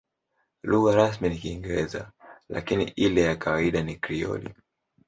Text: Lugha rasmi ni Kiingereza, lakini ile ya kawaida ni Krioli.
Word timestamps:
Lugha 0.63 0.95
rasmi 0.95 1.29
ni 1.29 1.37
Kiingereza, 1.37 2.11
lakini 2.49 2.83
ile 2.83 3.21
ya 3.21 3.35
kawaida 3.35 3.83
ni 3.83 3.95
Krioli. 3.95 4.53